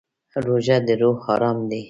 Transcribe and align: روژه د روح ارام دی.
روژه 0.45 0.77
د 0.85 0.89
روح 1.01 1.19
ارام 1.33 1.57
دی. 1.69 1.79